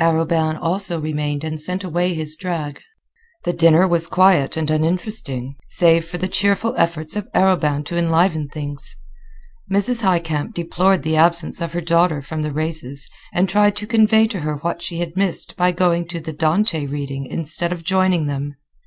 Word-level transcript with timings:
Arobin 0.00 0.56
also 0.58 0.98
remained 0.98 1.44
and 1.44 1.60
sent 1.60 1.84
away 1.84 2.14
his 2.14 2.36
drag. 2.36 2.80
The 3.44 3.52
dinner 3.52 3.86
was 3.86 4.06
quiet 4.06 4.56
and 4.56 4.70
uninteresting, 4.70 5.56
save 5.68 6.06
for 6.06 6.16
the 6.16 6.26
cheerful 6.26 6.74
efforts 6.78 7.16
of 7.16 7.28
Arobin 7.34 7.84
to 7.84 7.98
enliven 7.98 8.48
things. 8.48 8.96
Mrs. 9.70 10.00
Highcamp 10.00 10.54
deplored 10.54 11.02
the 11.02 11.16
absence 11.16 11.60
of 11.60 11.74
her 11.74 11.82
daughter 11.82 12.22
from 12.22 12.40
the 12.40 12.50
races, 12.54 13.10
and 13.34 13.46
tried 13.46 13.76
to 13.76 13.86
convey 13.86 14.26
to 14.28 14.40
her 14.40 14.54
what 14.56 14.80
she 14.80 15.00
had 15.00 15.18
missed 15.18 15.54
by 15.54 15.70
going 15.70 16.08
to 16.08 16.18
the 16.22 16.32
"Dante 16.32 16.86
reading" 16.86 17.26
instead 17.26 17.70
of 17.70 17.84
joining 17.84 18.24
them. 18.26 18.54